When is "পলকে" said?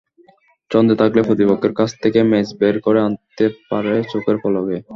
4.43-4.77